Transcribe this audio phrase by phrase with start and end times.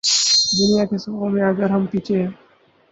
[0.57, 2.31] دنیا کی صفوں میں اگر ہم پیچھے ہیں۔